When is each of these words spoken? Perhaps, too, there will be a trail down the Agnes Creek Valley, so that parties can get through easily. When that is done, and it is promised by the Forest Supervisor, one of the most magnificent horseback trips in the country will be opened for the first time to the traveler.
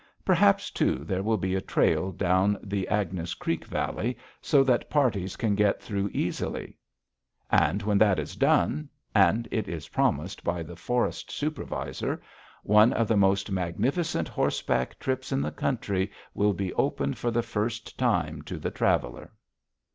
Perhaps, 0.25 0.71
too, 0.71 1.03
there 1.03 1.21
will 1.21 1.37
be 1.37 1.53
a 1.53 1.61
trail 1.61 2.11
down 2.11 2.57
the 2.63 2.87
Agnes 2.87 3.35
Creek 3.35 3.65
Valley, 3.65 4.17
so 4.41 4.63
that 4.63 4.89
parties 4.89 5.35
can 5.35 5.53
get 5.53 5.79
through 5.79 6.09
easily. 6.11 6.75
When 7.51 7.99
that 7.99 8.17
is 8.17 8.35
done, 8.35 8.89
and 9.13 9.47
it 9.51 9.67
is 9.67 9.89
promised 9.89 10.43
by 10.43 10.63
the 10.63 10.75
Forest 10.75 11.29
Supervisor, 11.29 12.19
one 12.63 12.93
of 12.93 13.07
the 13.07 13.15
most 13.15 13.51
magnificent 13.51 14.27
horseback 14.27 14.97
trips 14.97 15.31
in 15.31 15.39
the 15.43 15.51
country 15.51 16.11
will 16.33 16.53
be 16.53 16.73
opened 16.73 17.19
for 17.19 17.29
the 17.29 17.43
first 17.43 17.99
time 17.99 18.41
to 18.41 18.57
the 18.57 18.71
traveler. 18.71 19.31